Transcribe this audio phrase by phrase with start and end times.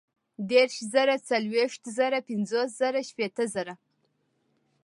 [0.49, 3.73] دېرش زره، څلوېښت زره، پنځوس زره، شپېته زره